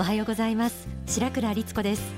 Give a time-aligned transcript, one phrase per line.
[0.00, 0.88] おはようございます。
[1.04, 2.14] 白倉律子です。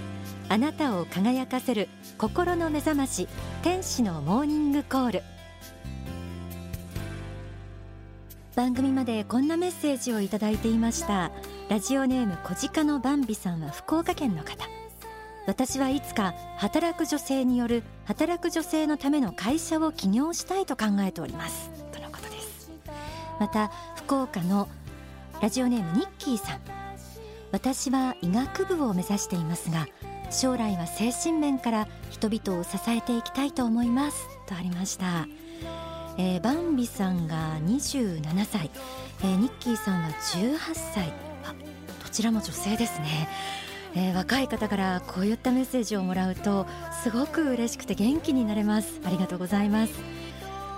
[0.48, 3.26] あなたを輝かせる心の目覚まし
[3.64, 5.22] 天使のモーニングコール。
[8.54, 11.32] 番組までこんなメッセージをいただいていました。
[11.68, 14.64] ラジオネーム小鹿のバンビさんは福岡県の方。
[15.48, 21.68] 私はいつか働く女性による働く女性のための会社を起業したいと考えております。
[21.90, 22.70] とのことです。
[23.40, 24.68] また福岡の
[25.40, 26.81] ラジオネームニッキーさん。
[27.52, 29.86] 私は医学部を目指していますが
[30.30, 35.26] 将来は精神面から人々を支えていきたいと思いますとありました。
[36.18, 38.70] えー、バンビさんが27歳、
[39.20, 41.12] えー、ニッキーさんは18歳。
[41.44, 41.54] あ
[42.02, 43.28] どちらも女性ですね、
[43.94, 46.66] えー、若い方からこういったメッセージをもらうと
[47.02, 49.00] すごく嬉しくて元気になれます。
[49.04, 49.92] ありがとうございます。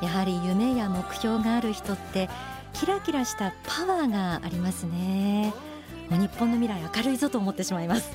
[0.02, 2.28] やはり夢や目標がある人って
[2.72, 5.54] キラキラしたパワーがありますね。
[6.10, 8.10] もう日本の未来明るいぞと思ってしまいます。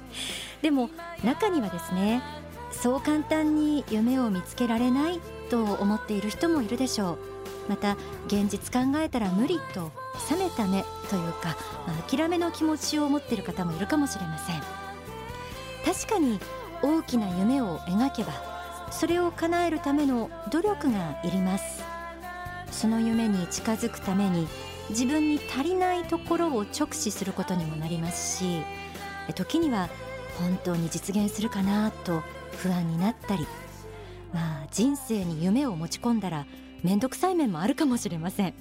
[0.62, 0.90] でも
[1.24, 2.22] 中にはですね
[2.70, 7.18] そう簡単に夢を見つけられないと思っている人もいるでしょう。
[7.68, 9.92] また現実考えたら無理と
[10.30, 14.62] 冷めた目というか、まあ、諦めの気持ちを持っている方もいるかもしれません。
[15.84, 16.40] 確かに
[16.82, 18.32] 大きな夢を描けば
[18.90, 21.82] それを叶えるための努力がいります。
[22.70, 24.48] その夢に近づくために
[24.90, 28.62] 自分に足りないところを直視することにもなりますし
[29.34, 29.88] 時には
[30.38, 32.22] 本当に実現するかなと
[32.56, 33.46] 不安になったり
[34.32, 36.46] まあ人生に夢を持ち込んだら
[36.82, 38.54] 面倒くさい面もあるかもしれません。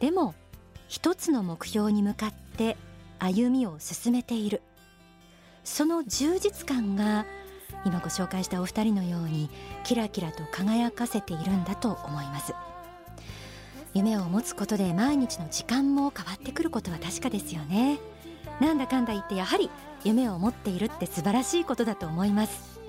[0.00, 0.34] でも
[0.88, 2.76] 一つの目標に向かって
[3.18, 4.62] 歩みを進めている。
[5.64, 7.26] その充実感が
[7.84, 9.50] 今ご紹介したお二人のように
[9.84, 12.54] キラキラと輝かせているんだと思います。
[13.94, 17.98] 夢を持つことで毎日の時間も変わってくることは確かですよね。
[18.60, 19.70] なんだかんだ言ってやはり
[20.04, 22.80] 夢を持っているって素晴らしいことだと思います。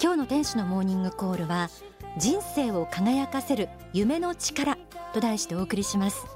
[0.00, 1.70] 今日の天使のモーニングコールは
[2.18, 4.76] 人生を輝かせる夢の力
[5.12, 6.26] と題してお送りします。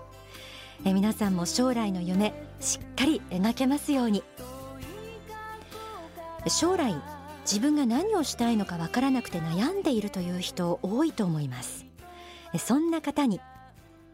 [0.84, 4.24] え皆さんも将来の夢しっかり描けますように。
[6.48, 6.94] 将来
[7.42, 11.86] 自分が何をしたいのかわからなくて悩んでいるという人多いと思います。
[12.58, 13.40] そんな方に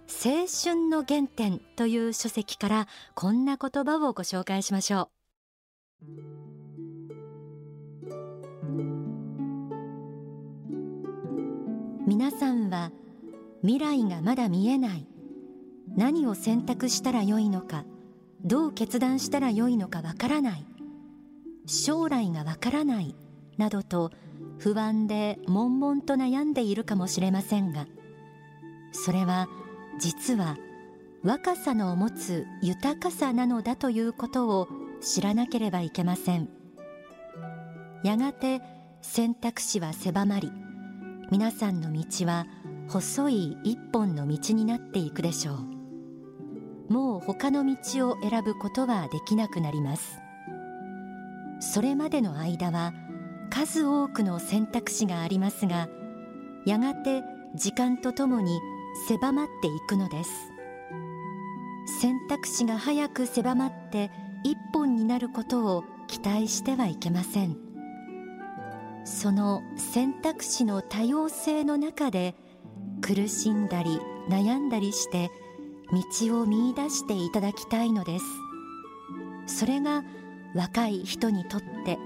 [0.09, 5.11] 青春の原点という書籍からこんな言葉をご紹介しましょ
[6.03, 6.09] う。
[12.07, 12.91] 皆さんは
[13.61, 15.07] 未来がまだ見えない。
[15.95, 17.85] 何を選択したらよいのか
[18.45, 20.65] どう決断したらよいのかわからない。
[21.67, 23.15] 将来がわからない。
[23.59, 24.11] などと
[24.59, 27.87] 不安で悶々と悩んでいるかもしれませんが
[28.93, 29.49] それは
[29.99, 30.57] 実は
[31.25, 34.69] 若さの持つ豊かさなのだということを
[35.01, 36.49] 知らなければいけません。
[38.05, 38.63] やがて
[39.03, 40.53] 選択肢は狭まり
[41.31, 42.47] 皆さんの道は
[42.89, 46.93] 細い一本の道になっていくでしょう。
[46.93, 50.19] もう他の道を選ぶことはできなくなります。
[51.61, 52.95] それまでの間は
[53.51, 55.89] 数多くの選択肢がありますが
[56.65, 57.25] やがて
[57.57, 58.61] 時間とともに
[59.07, 60.31] 狭まっていくのです。
[62.01, 64.11] 選択肢が早く狭まって
[64.45, 67.57] 一本になることを期待してはいけません。
[69.05, 72.35] その選択肢の多様性の中で
[73.01, 75.31] 苦しんだり悩んだりして
[76.21, 78.25] 道を見出していただきたいのです。
[79.47, 80.05] それが
[80.55, 81.99] 若い人にとって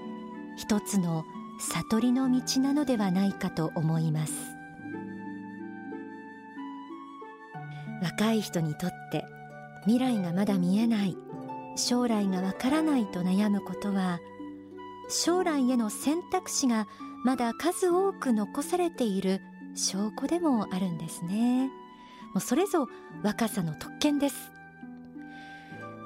[0.57, 1.25] 一つの
[1.59, 4.52] 悟りの道なのではないかと思います。
[8.19, 9.25] 若い人にとって
[9.83, 11.17] 未来がまだ見えない。
[11.75, 14.21] 将来がわからないと悩むことは
[15.09, 16.87] 将来への選択肢が
[17.25, 19.41] まだ数多く残されている
[19.75, 21.69] 証拠でもあるんですね。
[22.35, 22.89] もうそれぞ
[23.23, 24.53] 若さの特権です。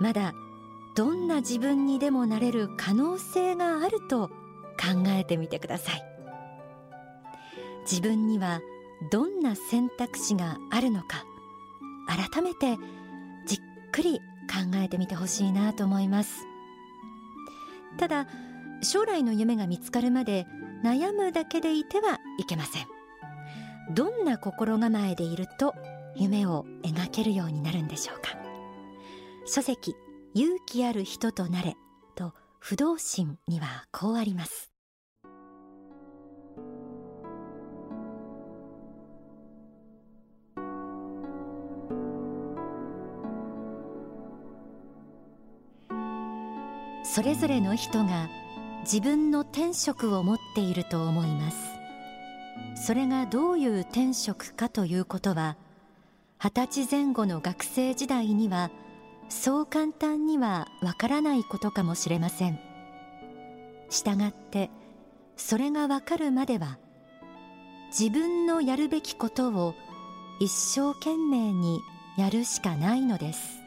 [0.01, 0.35] まだ
[0.95, 6.05] どんな自分にでもなれる可能性があると考えてみてください。
[7.83, 8.61] 自分には
[9.11, 11.25] どんな選択肢があるのか。
[12.07, 12.77] 改めて
[13.47, 13.59] じっ
[13.91, 16.47] くり考えてみてほしいなと思います。
[17.99, 18.27] ただ
[18.83, 20.47] 将来の夢が見つかるまで
[20.85, 22.87] 悩むだけでいてはいけません。
[23.95, 25.75] どんな心構えでいると
[26.17, 28.37] 夢を描けるようになるんでしょうか。
[29.47, 29.95] 書籍
[30.35, 31.77] 勇気ある人となれ
[32.15, 34.76] と不動心にはこうあります。
[47.17, 48.29] それぞれの人が
[48.83, 51.57] 自分の天職を持っていると思います。
[52.75, 55.57] それがどういう天職かということは
[56.39, 58.71] 二十歳前後の学生時代には
[59.31, 62.61] そう簡単にはわからないことかもしれません。
[63.89, 64.69] したがって
[65.39, 66.77] それがわかるまでは
[67.99, 69.75] 自分のやるべきことを
[70.39, 71.81] 一生懸命に
[72.19, 73.66] やるしかないのです。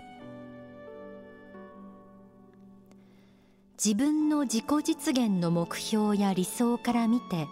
[3.83, 7.47] 自分の自己実現の目標や理想から見て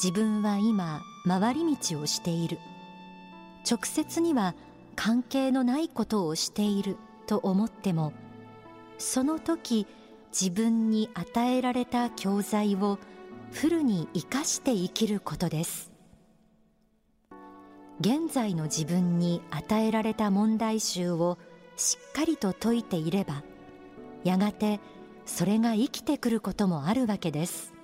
[0.00, 2.60] 自分は今回り道をしている。
[3.68, 4.54] 直接には
[4.94, 6.96] 関係のないことをしている
[7.26, 8.12] と思っても
[8.98, 9.86] その時
[10.30, 12.98] 自分に与えられた教材を
[13.50, 15.90] フルに生かして生きることです。
[18.00, 21.36] 現在の自分に与えられた問題集を
[21.76, 23.42] しっかりと解いていれば
[24.22, 24.78] やがて
[25.28, 27.74] それが生きてくることもあるわけです。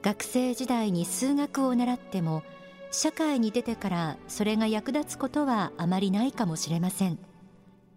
[0.00, 2.44] 学生時代に数学を習っても
[2.92, 7.18] 社会に出てからそれが役立つことはあまりないかもしれません。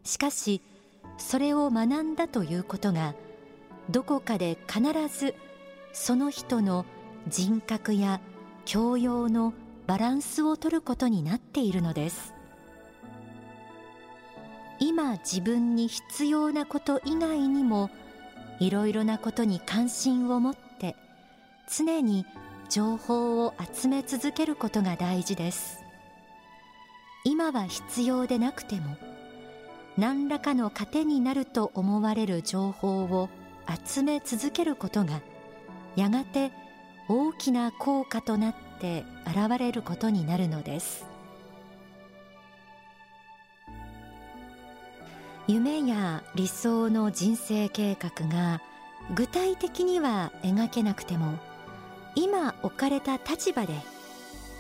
[0.04, 0.62] しかし
[1.19, 3.13] それを学んだということが
[3.89, 5.36] どこかで必ず
[5.94, 6.86] その人の
[7.27, 8.19] 人格や
[8.66, 9.54] 教養の
[9.86, 12.33] バランスを取ることになっているのです。
[14.80, 17.90] 今自分に必要なこと以外にも
[18.60, 20.96] いろいろなことに関心を持って
[21.70, 22.26] 常に
[22.70, 25.80] 情報を集め続けることが大事です。
[27.26, 28.96] 今は必要でなくても
[29.98, 33.30] 何らかの糧になると思われる情報を
[33.86, 35.22] 集め続けることが
[35.96, 36.52] やがて
[37.10, 41.06] 大きな効果となって現れることになるのです。
[45.50, 48.62] 夢や理想の人生計画が
[49.16, 51.40] 具体的には描けなくても
[52.13, 53.74] 今置かれた立場で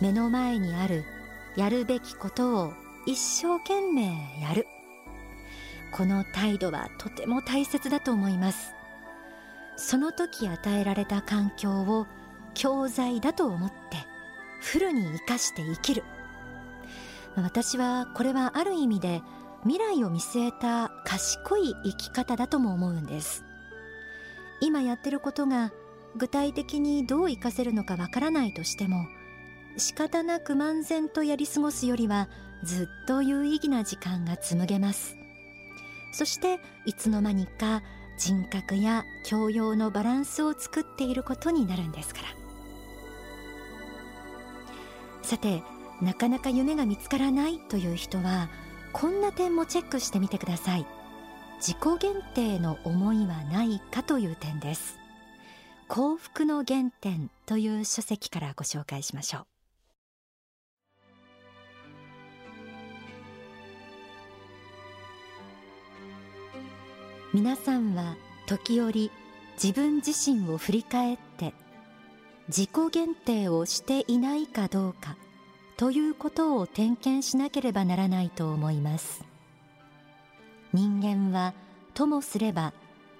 [0.01, 1.05] 目の前にある
[1.55, 2.73] やるべきことを
[3.05, 4.65] 一生懸命やる。
[5.91, 8.73] この態度はとても大切だと思います。
[9.75, 12.07] その時与えられた環境を
[12.55, 13.75] 教材だと思って
[14.59, 16.03] フルに生かして生きる。
[17.35, 19.21] 私はこれはある意味で
[19.63, 23.43] 未来を見据えた賢い生き方だとも思うんです。
[24.61, 25.71] 今やってることが
[26.15, 29.07] 具体的にどう活かせるのかわからないとしても
[29.77, 32.29] 仕方なく漫然とやり過ごすよりは
[32.63, 35.15] ずっと有意義な時間が紡げます。
[36.11, 37.83] そしていつの間にか
[38.17, 42.27] 人格や教養のバランスを作っていることになるんですから。
[45.21, 45.63] さて
[46.01, 48.49] なかなか夢が見つからないという人は
[48.91, 50.85] こんな点もチェックしてみてください。
[51.57, 54.97] 自己限定の思いはないかという点です。
[55.87, 59.45] 幸福の原点という書籍からご紹介しましょう。
[67.31, 68.15] 皆さんは
[68.47, 69.11] 時折
[69.61, 71.53] 自分自身を振り返って
[72.47, 75.15] 自己限定をしていないかどうか
[75.79, 79.23] ということを点検しなければならないと思います。
[80.73, 81.53] 人間は
[81.93, 82.73] ともすれば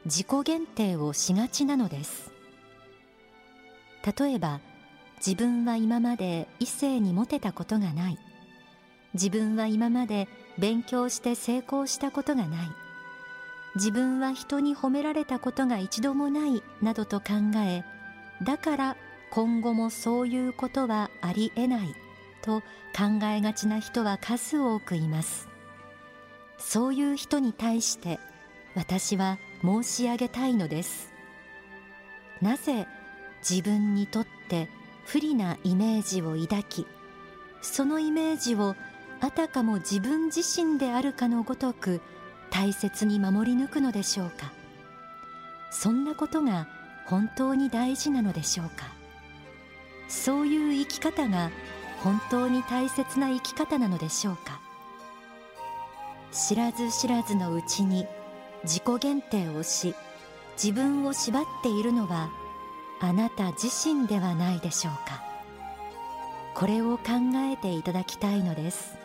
[0.04, 2.34] 自己限定をしがちなのです。
[4.20, 4.60] 例えば
[5.26, 8.18] 自分は今まで異性にモテたことがない。
[9.14, 12.68] 自分は今まで勉強して成功したことがない。
[13.76, 17.36] 自分は人に褒められたことが一度もないなどと考
[17.66, 17.86] え
[18.44, 18.98] だから
[19.32, 22.09] 今後もそういうことはありえない。
[22.42, 22.62] と
[22.96, 25.48] 考えがちな人は数多くいます。
[26.58, 28.20] そういう人に対して
[28.76, 31.12] 私は申し上げたいのです。
[32.42, 32.88] なぜ
[33.48, 34.70] 自分にとって
[35.06, 36.86] 不利なイメージを抱き
[37.62, 38.76] そのイメージを
[39.22, 42.02] あたかも自分自身であるかのごとく
[42.52, 44.52] 大切に守り抜くのでしょうか。
[45.72, 46.68] そんなことが
[47.06, 48.88] 本当に大事なのでしょうか。
[50.08, 51.52] そういう生き方が
[52.04, 54.60] 本当に大切な生き方なのでしょうか？
[56.32, 58.06] 知らず知らずのうちに
[58.64, 59.96] 自己限定をし
[60.62, 62.30] 自分を縛っているのは
[63.02, 65.24] あなた自身ではないでしょうか？
[66.54, 67.04] これを考
[67.36, 68.98] えていただきたいのです。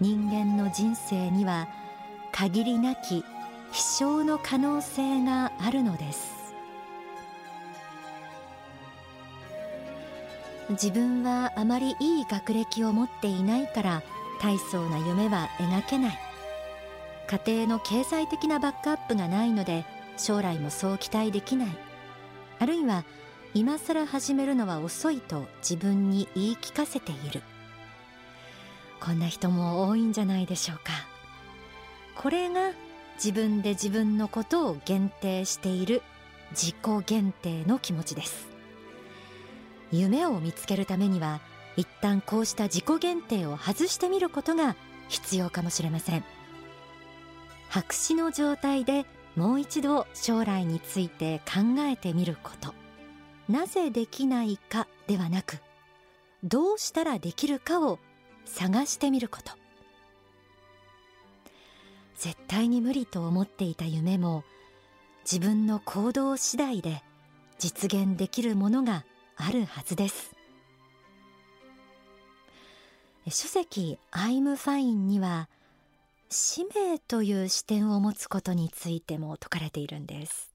[0.00, 1.68] 人間の人生には
[2.32, 3.24] 限りなき
[3.72, 6.45] 飛翔の可能性があるのです。
[10.70, 14.02] 自分はあまりいい学歴を持っていないから
[14.40, 16.18] 大層な夢は描けない。
[17.28, 19.84] 家庭の経済的なバックアップがないので
[20.16, 21.68] 将来もそう期待できない。
[22.58, 23.04] あるいは
[23.54, 27.42] 今更始めるのは遅いと自分に言い聞かせている。
[29.00, 30.92] こんな人も多いんじゃないでしょうか。
[32.16, 32.72] これが
[33.16, 36.02] 自分で自分のことを限定している
[36.50, 38.55] 自己限定の気持ちです。
[39.92, 41.40] 夢を見つけるためには
[41.76, 44.76] 一旦こうした自己限定を外してみることが
[45.08, 46.24] 必要かもしれません。
[47.68, 52.74] 白紙の状態でもう一度将来について考えてみること。
[53.48, 55.58] なぜできないかではなく
[56.42, 58.00] どうしたらできるかを
[58.44, 59.52] 探してみること。
[62.16, 64.42] 絶対に無理と思っていた夢も
[65.30, 67.02] 自分の行動次第で
[67.58, 69.04] 実現できるものが
[69.36, 70.34] あるはずです。
[73.28, 75.48] 書籍「I'm Fine」には
[76.28, 80.52] 使命という視点を持つことについても説かれているんです。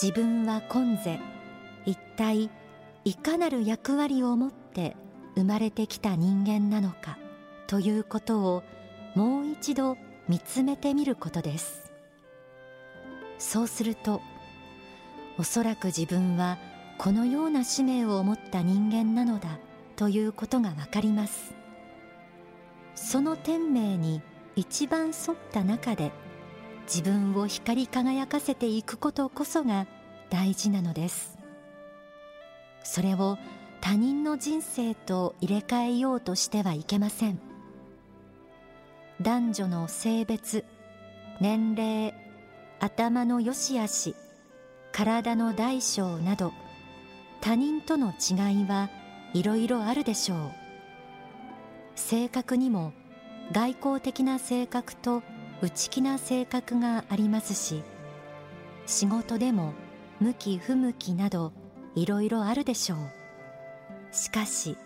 [0.00, 1.18] 自分は今世
[1.86, 2.50] 一体
[3.04, 4.94] いかなる役割を持って
[5.34, 7.25] 生まれてきた人間なのか。
[7.66, 8.62] ということを
[9.14, 9.96] もう一度
[10.28, 11.92] 見つめてみることです。
[13.38, 14.20] そうすると
[15.38, 16.58] おそらく自分は
[16.98, 19.58] このような使命を持った人間なのだ
[19.96, 21.54] ということがわかります。
[22.94, 24.22] その天命に
[24.56, 26.12] 一番沿った中で
[26.86, 29.86] 自分を光り輝かせていくことこそが
[30.30, 31.36] 大事なのです。
[32.82, 33.36] それを
[33.80, 37.55] 他人の人生と入れ替えようとしてはいけません。
[39.20, 40.64] 男女の性別
[41.40, 42.14] 年齢
[42.80, 44.14] 頭の良し悪し
[44.92, 46.52] 体の大小など
[47.40, 48.90] 他人との違いは
[49.32, 50.38] いろいろあるでしょう。
[51.94, 52.92] 性格にも
[53.52, 55.22] 外交的な性格と
[55.62, 57.82] 内気な性格がありますし
[58.84, 59.72] 仕事でも
[60.20, 61.52] 向き不向きなど
[61.94, 62.98] いろいろあるでしょう。
[64.14, 64.76] しかし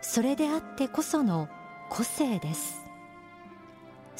[0.00, 1.48] それであってこその
[1.88, 2.79] 個性です。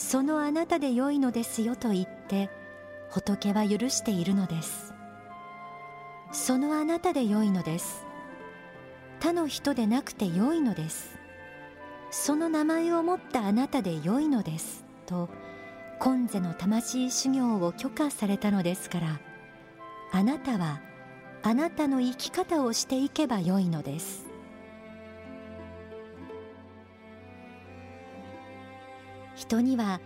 [0.00, 2.48] そのあなたで良いのですよと言って
[3.10, 4.94] 仏は許しているのです。
[6.32, 8.06] そのあなたで良いのです。
[9.20, 11.18] 他の人でなくて良いのです。
[12.10, 14.86] その名前を持ったあなたで良いのです。
[15.04, 15.28] と
[15.98, 19.20] 今世の魂修行を許可されたのですから
[20.12, 20.80] あなたは
[21.42, 24.29] あなたの生き方をしていけばよいのです。
[29.40, 30.00] 人には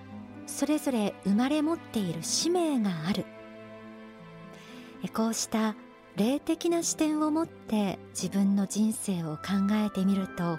[0.46, 3.24] それぞれ生まれ持っている使命がある。
[5.12, 5.74] こうした
[6.16, 10.58] 霊的な視点を持って自分の人生を考えてみると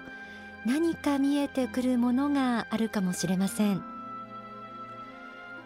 [0.66, 3.82] 何か見えてくるものがあるかもしれません。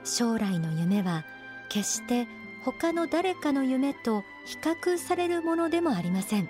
[0.05, 1.25] 将来の夢は
[1.69, 2.29] 決して
[2.65, 6.49] 他の誰かの夢と比較されるものでもありません。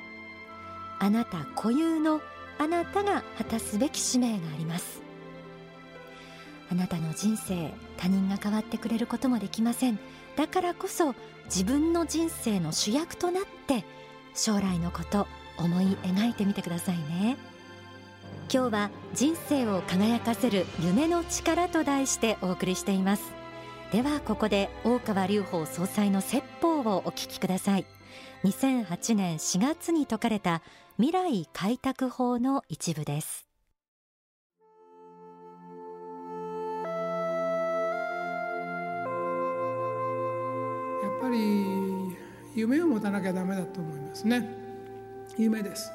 [0.99, 2.21] あなた固有の
[2.59, 5.00] あなたが果たすべき使命があります。
[6.71, 9.99] あなたの人生他人が変わってくれることもできません。
[10.37, 11.15] だからこそ
[11.47, 13.85] 自分の人生の主役となって
[14.35, 15.27] 将来のこと
[15.59, 17.37] 思い描いてみてくださいね。
[18.53, 23.33] 今日は人生を輝かせる夢の力と題してお送りしています。
[23.93, 27.87] ではここで大川隆法総裁の説法をお聞きください。
[28.45, 30.63] 2008年4月に説かれた
[30.97, 33.50] 未来開拓法の一部です。
[41.31, 42.17] ぱり
[42.57, 44.49] 夢を持たなきゃダメだと思いますね。
[45.39, 45.91] 夢です。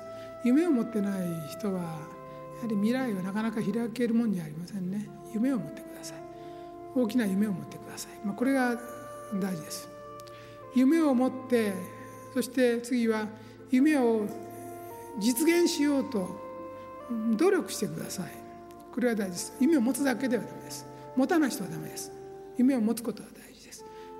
[0.46, 1.98] 夢を持ってない人はやは
[2.68, 5.10] り未来はなかなか開けるもんじゃありませんね。
[5.34, 6.18] 夢を持ってください。
[6.96, 8.80] 大きな夢を持ってください、まあ、これが
[9.34, 9.90] 大事です。
[10.76, 11.74] 夢を持って
[12.34, 13.28] そして次は
[13.70, 14.26] 夢を
[15.20, 16.30] 実現しようと
[17.38, 18.32] 努力してください。
[18.94, 19.54] これは大事です。
[19.60, 20.86] 夢を持つだけではダメです。
[21.18, 22.14] 持たない人はダメです。
[22.58, 23.30] 夢を持つことは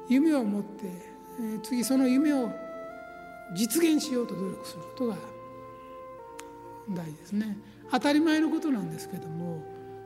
[0.10, 1.16] 夢を持って
[1.64, 2.52] 次その夢を
[3.54, 5.16] 実現しようと努力することが
[6.90, 7.58] 大事ですね。
[7.92, 9.64] 当たり前のことなんですけども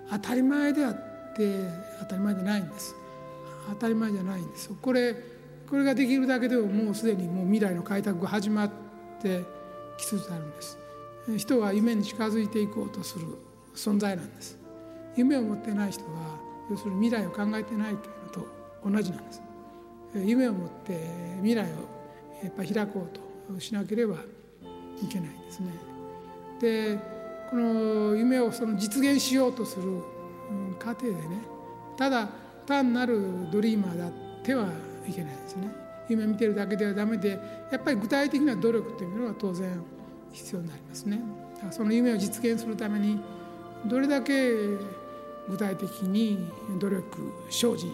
[0.10, 0.94] 当たり前であっ
[1.36, 1.60] て
[2.00, 2.96] 当たり前じゃないんです。
[3.70, 5.16] 当たり前じゃないんですこれ
[5.70, 8.72] これができるだけでももうすでにもう未来の開拓が始まっ
[9.22, 9.44] て
[9.98, 10.78] きつつあるんです。
[11.38, 13.26] 人は夢に近づいていこうとする
[13.76, 14.58] 存在なんです。
[15.16, 16.40] 夢を持ってない人は
[16.72, 18.48] 要するに未来を考えてないというのと
[18.90, 19.42] 同じなんです。
[20.16, 21.00] 夢を持って
[21.38, 21.66] 未来を
[22.44, 25.74] やっぱ開こうとしなければいけないですね。
[26.60, 26.98] で
[27.50, 29.84] この夢をその実現しようとする
[30.78, 31.42] 過程でね
[31.98, 32.30] ただ
[32.66, 34.12] 単なるドリーマーだっ
[34.44, 34.70] ては
[35.08, 35.72] いけないですね。
[36.08, 37.40] 夢見てるだけではダメで
[37.72, 39.82] やっぱり具体的な努力というのは当然
[40.32, 41.22] 必要になりますね。
[41.72, 43.20] その夢を実現するために
[43.86, 44.54] どれだけ
[45.50, 46.48] 具体的に
[46.80, 47.92] 努力精進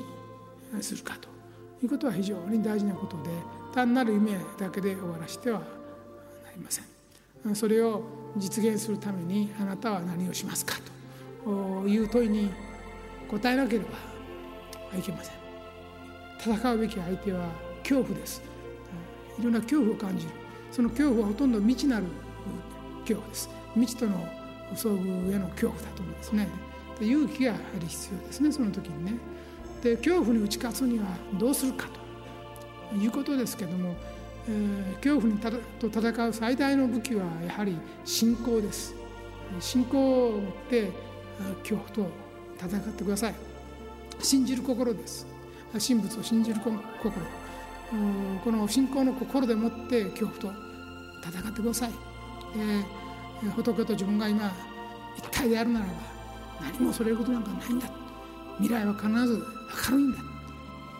[0.81, 1.34] するかと
[1.83, 3.29] いうことは非常に大事なことで
[3.73, 5.65] 単なる夢だけで終わらせてはな
[6.55, 7.55] りません。
[7.55, 8.03] それを
[8.37, 10.77] 実現するためにあなたは何をしますか
[11.43, 12.49] という問いに
[13.29, 15.35] 答えなければいけません。
[16.39, 17.49] 戦うべき相手は
[17.83, 18.41] 恐怖です。
[19.37, 20.31] いろんな恐怖を感じる。
[20.71, 22.05] その恐怖はほとんど未知なる
[23.01, 23.49] 恐怖です。
[23.75, 24.27] 未知との
[24.73, 26.47] 遭遇への恐怖だと思うんですね。
[27.01, 29.17] 勇気がやはり必要ですねその時にね。
[29.85, 32.05] で恐怖に打ち勝つにはどうするかと。
[32.95, 33.95] いうことですけども、
[34.47, 38.95] えー、恐怖にたと戦う最大の武器はやはり信仰です。
[39.59, 40.91] 信仰を持って
[41.59, 42.07] 恐怖と
[42.57, 43.35] 戦ってください。
[44.19, 45.27] 信じる心です。
[45.73, 46.79] 神仏を信じる心
[48.43, 50.47] この信仰の心でもって恐怖と
[51.21, 51.91] 戦ってください、
[53.41, 54.51] えー、仏と自分が今
[55.17, 55.91] 一体であるならば
[56.61, 58.04] 何も恐れることなんかないんだ。
[58.59, 59.43] 未来は必ず
[59.91, 60.19] 明るいんだ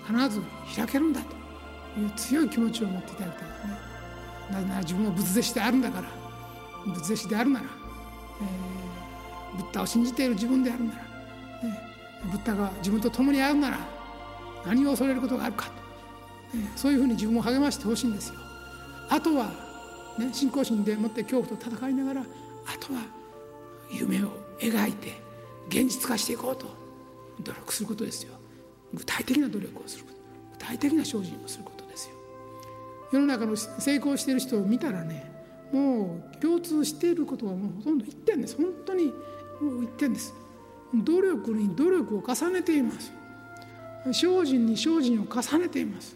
[0.06, 0.42] 必ず
[0.76, 3.78] 開けるんだという強い気持ちを持っていただきたいですね。
[4.52, 6.08] なぜなら自分は仏弟子であるんだから。
[6.86, 7.66] 仏弟子であるなら、
[8.42, 11.04] えー、ブッダを信じている自分であるなら、ね、
[12.32, 13.96] ブッダが自分と共にあるなら。
[14.66, 15.68] 何を恐れることがあるか
[16.52, 18.36] と、ね、そういうふうに自分を励ましてほしいんですよ。
[19.10, 19.52] あとは、
[20.18, 22.26] ね、信仰心でもって恐怖と戦いながらあ
[22.80, 23.02] とは
[23.92, 25.22] 夢を描いて
[25.68, 26.85] 現実化していこうと。
[27.44, 28.34] 努力することですよ。
[28.94, 30.18] 具体的な努力をすること。
[30.54, 32.16] 具体的な精進をすることですよ。
[33.12, 35.32] 世の中の成功している人を見たらね
[35.72, 38.56] もう共通していることはもうほとんど一点です。
[38.58, 39.14] 本当に
[39.62, 40.34] もう一点です。
[40.94, 43.12] 努力に努力を重ねています。
[44.12, 46.16] 精進に精進を重ねています。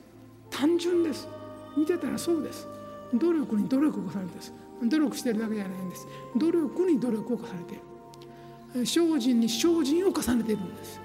[0.49, 1.27] 単純です。
[1.75, 2.67] 見てたらそうです。
[3.13, 4.53] 努力に努力を重ねてです。
[4.84, 6.08] 努力してるだけじゃないんです。
[6.36, 8.86] 努力に努力を重ねている。
[8.86, 11.01] 精進に精進を重ねているんです。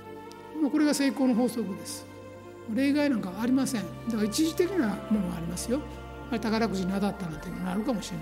[0.70, 2.06] これが成功の法則です。
[2.74, 3.82] 例外なんかありません。
[4.08, 5.80] だから一時的なものがありますよ。
[6.30, 8.18] 宝くじに当たったなんていうのがあるかもしれ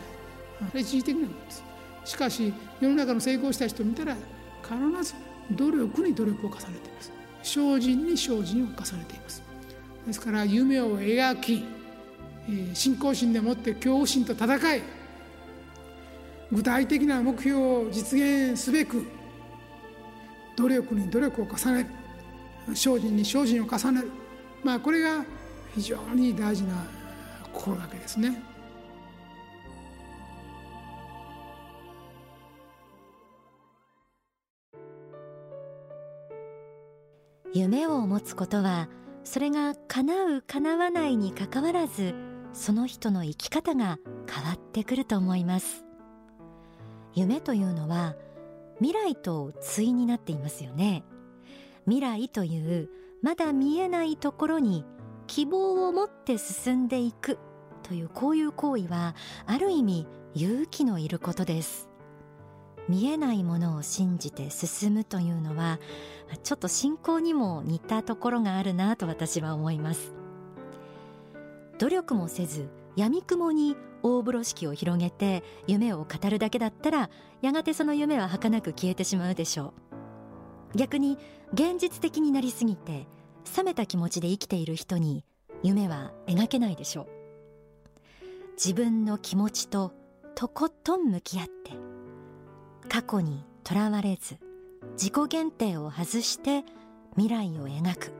[0.66, 0.82] ない。
[0.82, 1.64] 一時的なものです。
[2.04, 4.16] しかし世の中の成功した人を見たら
[4.62, 5.14] 必ず
[5.52, 7.12] 努力に努力を重ねています。
[7.42, 9.42] 精進に精進を重ねています。
[10.06, 11.64] ですから夢を描き
[12.74, 14.82] 信仰心でもって恐怖心と戦い
[16.50, 19.06] 具体的な目標を実現すべく
[20.56, 22.01] 努力に努力を重ねる
[22.68, 24.10] 精進に精進を重ねる。
[24.62, 25.24] まあこれが
[25.74, 26.84] 非常に大事な
[27.52, 28.42] 心がけですね。
[37.54, 38.88] 夢を持つことは
[39.24, 42.14] それが叶う叶わないにかかわらず
[42.54, 45.84] その人の生き方が変わってくると思います。
[47.14, 48.14] 夢というのは
[48.78, 51.04] 未来と対になっていますよね。
[51.86, 52.88] 未来という
[53.22, 54.84] まだ見えないところに
[55.26, 57.38] 希望を持って進んでいく
[57.82, 59.14] というこういう行為は
[59.46, 61.88] ある意味勇気のいることです。
[62.88, 65.78] 見えないものを信じて進むというのは
[66.42, 70.12] ちょっと信仰にも似たところがあるなと私は思います。
[71.78, 79.74] 努力もせず闇雲に大風呂敷を広げて夢を語るだけだったらやがてその夢は儚く消えてしまうでしょ
[80.74, 80.76] う。
[80.76, 81.18] 逆に
[81.52, 83.06] 現実的になりすぎて
[83.56, 85.24] 冷めた気持ちで生きている人に
[85.62, 87.06] 夢は描けないでしょう。
[88.54, 89.92] 自分の気持ちと
[90.34, 91.72] とことん向き合って
[92.88, 94.38] 過去にとらわれず
[94.92, 96.64] 自己限定を外して
[97.16, 98.12] 未来を描く。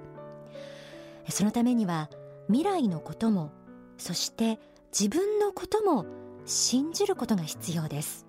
[1.30, 2.10] そのためには
[2.48, 3.50] 未来のことも
[3.96, 4.58] そして
[4.92, 6.04] 自分のことも
[6.44, 8.26] 信じることが必要です。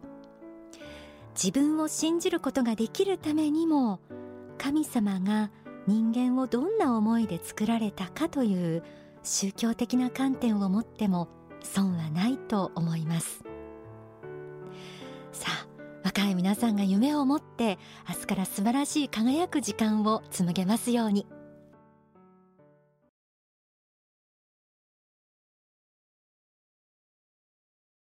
[1.36, 4.00] 自分を信じることができるためにも
[4.63, 5.52] 神様が
[5.88, 8.82] 人間をどんな思いで作られたかという
[9.21, 11.28] 宗教的な観点を持っても
[11.62, 13.43] 損はないと思います
[15.34, 15.67] さあ
[16.06, 21.28] 若い皆さんが夢を持って明日から素晴らしい輝く時間を紡げますように。